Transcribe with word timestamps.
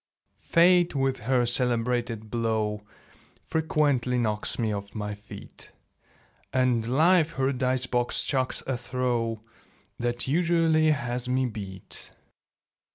Fate 0.39 0.95
with 0.95 1.19
her 1.19 1.45
celebrated 1.45 2.31
blow 2.31 2.81
Frequently 3.43 4.17
knocks 4.17 4.57
me 4.57 4.73
off 4.73 4.95
my 4.95 5.13
feet; 5.13 5.69
And 6.51 6.87
Life 6.87 7.33
her 7.33 7.53
dice 7.53 7.85
box 7.85 8.23
chucks 8.23 8.63
a 8.65 8.77
throw 8.77 9.43
That 9.99 10.27
usually 10.27 10.89
has 10.89 11.29
me 11.29 11.45
beat. 11.45 12.09